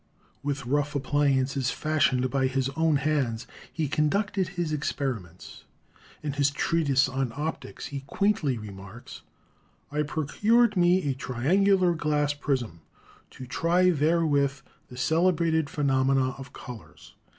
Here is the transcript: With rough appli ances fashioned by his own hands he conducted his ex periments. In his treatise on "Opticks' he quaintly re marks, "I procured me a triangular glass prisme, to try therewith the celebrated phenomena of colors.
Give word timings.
With 0.41 0.65
rough 0.65 0.93
appli 0.95 1.37
ances 1.37 1.71
fashioned 1.71 2.31
by 2.31 2.47
his 2.47 2.69
own 2.69 2.95
hands 2.95 3.45
he 3.71 3.87
conducted 3.87 4.47
his 4.57 4.73
ex 4.73 4.91
periments. 4.91 5.61
In 6.23 6.33
his 6.33 6.49
treatise 6.49 7.07
on 7.07 7.29
"Opticks' 7.33 7.89
he 7.89 8.03
quaintly 8.07 8.57
re 8.57 8.71
marks, 8.71 9.21
"I 9.91 10.01
procured 10.01 10.75
me 10.75 11.03
a 11.07 11.13
triangular 11.13 11.93
glass 11.93 12.33
prisme, 12.33 12.79
to 13.29 13.45
try 13.45 13.91
therewith 13.91 14.61
the 14.87 14.97
celebrated 14.97 15.69
phenomena 15.69 16.31
of 16.31 16.51
colors. 16.51 17.13